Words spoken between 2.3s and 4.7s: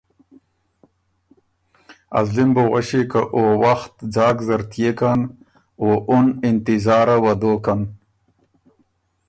م بُو غؤݭی که او وخت ځاک زر